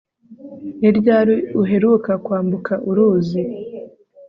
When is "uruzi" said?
2.89-3.41